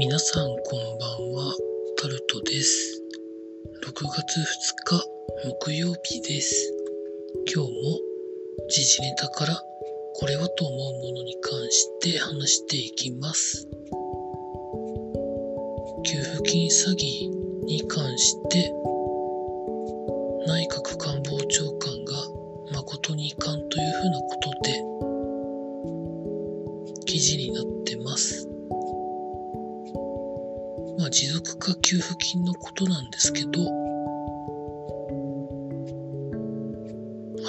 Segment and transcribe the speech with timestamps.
[0.00, 1.54] 皆さんこんばんは、
[1.98, 3.02] タルトです。
[3.84, 4.44] 6月2
[4.86, 5.04] 日
[5.60, 6.72] 木曜日です。
[7.54, 7.76] 今日も
[8.70, 9.62] 時事ネタから
[10.14, 13.68] これはと思うものに関して話していきます。
[16.06, 17.28] 給付金詐欺
[17.66, 18.72] に関して
[20.46, 22.14] 内閣官房長官が
[22.72, 23.34] 誠に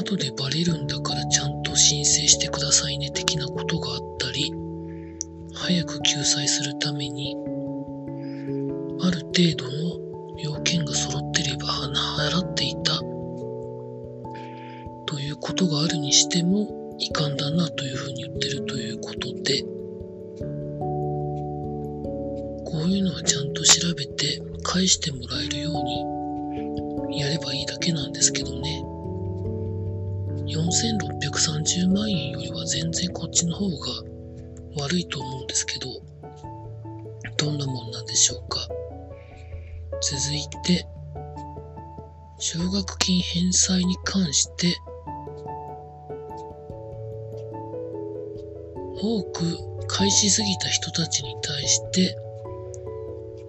[0.02, 4.52] 後でバレるんだからちゃんと申請してくださいね的なことがあったり、
[5.54, 7.36] 早く救済するために、
[9.02, 12.98] ある程度の要件が揃ってれば払っていた
[15.06, 19.62] ということがあるにしても遺憾だなというふうに言ってるということで、
[22.66, 28.84] こういうのはちゃんと調べて返してもらえるようにやればいいだけなんですけどね。
[30.52, 33.76] 4630万円よりは全然こっちの方が
[34.82, 35.88] 悪いと思うんですけど、
[37.38, 38.68] どんなもんなんでしょうか。
[40.02, 40.86] 続いて、
[42.38, 44.76] 奨学金返済に関して、
[49.02, 52.18] 多く返しすぎた人たちに対して、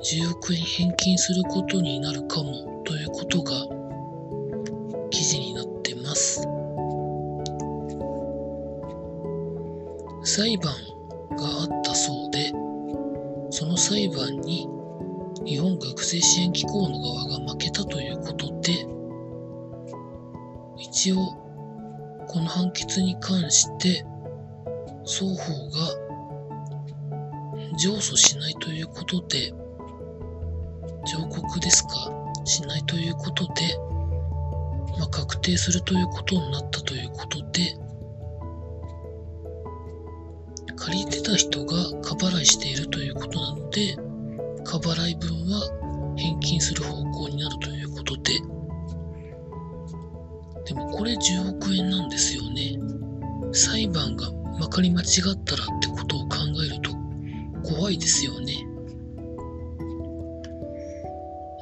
[0.04, 3.81] 10億円返金することになるかもということが
[10.34, 10.72] 裁判
[11.36, 12.54] があったそうで、
[13.50, 14.66] その裁判に
[15.44, 18.86] 日本学生支援機構の側が負けたということで、
[20.78, 21.16] 一応
[22.28, 24.06] この判決に関して
[25.04, 26.02] 双方が
[27.78, 29.52] 上訴しないということで、
[31.12, 31.90] 上告ですか
[32.46, 33.76] しないということで、
[34.98, 37.81] まあ、確定するということになったということで、
[40.82, 43.94] 借りてた人が過払いしているということなので、
[44.64, 48.34] 過払い分は返金する方向になるということで、
[50.64, 52.80] でもこれ10億円なんですよね。
[53.52, 56.90] 裁判がまかり間違ったらってことを考えると
[57.76, 58.52] 怖いですよね。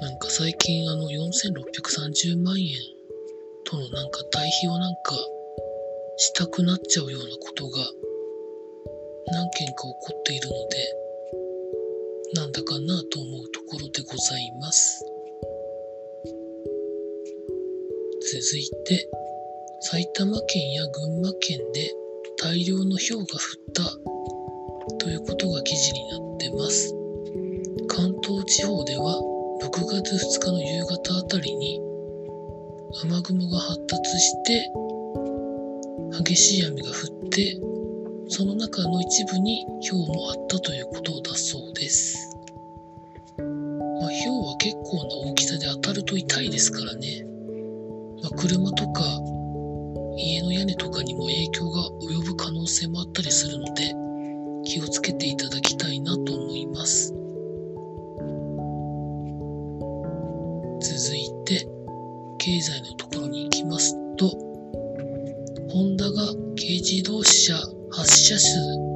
[0.01, 2.75] なんか最近あの4630万円
[3.65, 5.15] とのなんか対比をなんか
[6.17, 7.81] したくなっちゃうようなことが
[9.33, 11.01] 何件か起こっているので
[12.35, 15.05] なんだかなと思うところでございます。
[18.33, 19.09] 続いて
[19.81, 21.91] 埼玉県や群馬県で
[22.39, 23.27] 大量の氷が降っ
[23.73, 23.83] た
[24.99, 26.95] ということが記事になってます。
[27.89, 29.21] 関東地方では
[29.63, 31.81] 6月2日の夕方あたりに
[33.03, 34.73] 雨雲が発達して
[36.25, 36.93] 激しい雨が降
[37.27, 37.70] って
[38.33, 42.37] その中の一部に氷もあったということだそうです。
[43.37, 47.27] まあ、氷は結構な大きさで当たると痛いですからね。
[48.23, 49.03] まあ、車とか
[50.17, 53.93] 家の屋根とかにも影響が及ぶ可能性もあったりするので
[54.65, 57.13] 気をつけていただきたいなと思います。
[60.83, 61.67] 続いて
[62.39, 64.29] 経済のところに行きますと
[65.73, 66.27] ホンダが
[66.57, 67.55] 軽自動車
[67.91, 68.91] 発車数。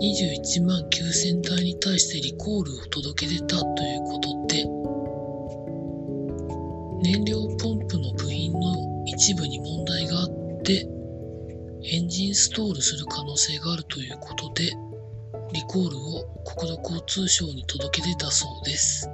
[0.00, 4.64] 21万9000台に対してリコールを届け出たということで
[7.02, 10.28] 燃料ポンプの部品の一部に問題があっ
[10.62, 10.86] て
[11.84, 14.72] エンジンストールする可能性があるということで
[15.52, 19.08] リコールを国土交通省に届け出たそうです。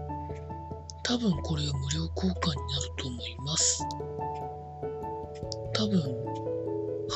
[1.02, 3.84] 多分これは無料交換になると思います。
[5.74, 6.29] 多分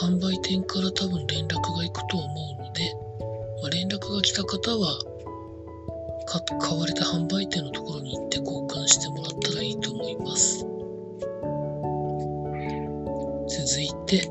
[0.05, 2.27] 販売店から多分連絡が行くと思
[2.61, 2.95] うので、
[3.63, 4.99] まあ、連絡が来た方は
[6.61, 10.67] 買われた販売店のところに行って交換してもらったらいいと思います。
[13.49, 14.29] 続いて、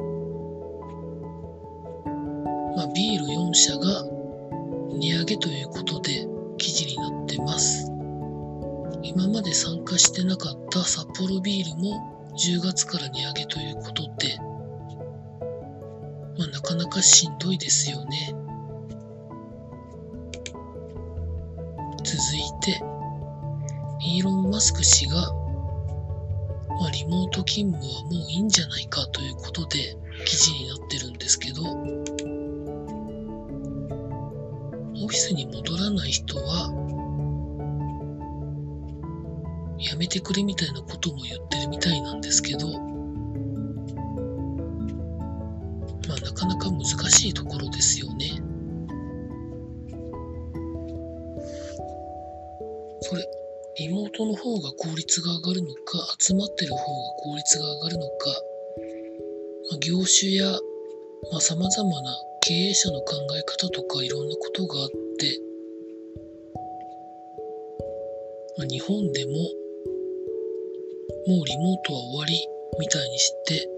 [2.76, 4.04] まあ、ビール4社が
[5.00, 6.28] 値上げということで
[6.60, 7.92] 記事になってます。
[9.02, 14.53] 今まで参加してなかった札幌ビールも10月から値上げということで
[16.48, 18.36] なかなかしんどいですよね。
[22.04, 22.82] 続いて、
[24.06, 25.16] イーロン・マスク氏が、
[26.80, 29.96] まあ、リモート勤務はもういいんじゃないかということで
[30.26, 31.62] 記事になってるんですけど、
[35.04, 36.72] オフィスに戻らない人は、
[39.80, 42.93] やめてくれみたいなことも言ってるみたいなんですけど、
[46.44, 48.42] かなか難しいところですよね。
[53.02, 53.26] それ、
[53.78, 56.84] 妹の方が効率が上がるのか、集まってる方が
[57.18, 58.14] 効率が上がるのか、
[59.72, 60.52] まあ、業種や、
[61.32, 65.40] まあ、様々な経営者の考え方とかいろんなことがあって、
[68.58, 69.38] まあ、日本でもも
[71.42, 72.46] うリモートは終わり
[72.80, 73.70] みたいにして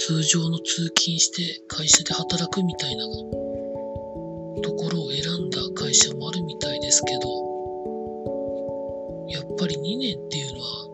[0.00, 3.04] 通常の通勤して会社で働くみたいな
[4.62, 7.28] ところを選んだ会社もあるみたいですけど
[9.28, 10.88] やっぱり2年っていうのは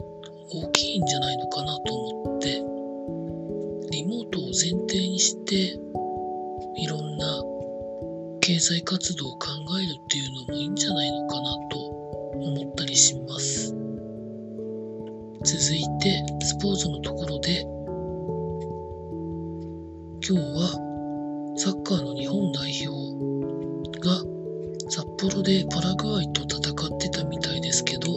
[0.50, 2.49] 大きいんじゃないのかなと思って
[3.93, 5.79] リモートを前提にして
[6.76, 7.44] いろんな
[8.41, 9.47] 経済活動を考
[9.81, 13.73] えるっていうのもいいんじゃないのかなと思ったりします。
[15.44, 17.75] 続いてスポーツのところで
[20.28, 24.25] 今日はサッカーの日本代表が
[24.90, 28.11] 札幌でパラグアイと戦ってたみたいですけど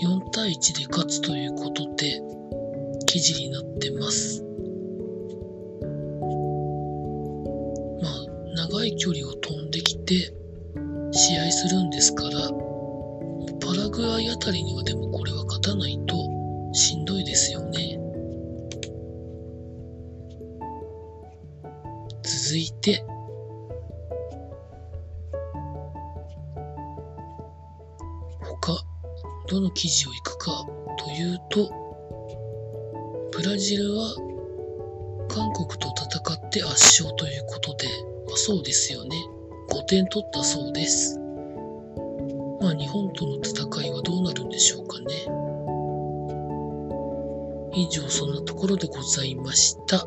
[0.00, 2.22] 4対1で勝つということで
[3.06, 4.44] 記事になってます
[8.00, 10.32] まあ長い距離を飛んできて
[11.10, 12.30] 試合するんですから
[13.58, 16.14] パラグアイあたりにはでもこれは勝たないと
[16.72, 17.83] しんどいですよね。
[22.24, 23.04] 続いて、
[28.40, 28.82] 他、
[29.48, 30.66] どの記事をいくか
[30.98, 31.70] というと、
[33.30, 34.14] ブラジルは
[35.28, 37.88] 韓国と戦って圧勝ということで、
[38.26, 39.16] まあ、そうですよね。
[39.70, 41.18] 5点取ったそうです。
[42.60, 45.04] まあ日本との戦いはどうなるんでしょうかね。
[47.74, 50.06] 以上そんなところでございました。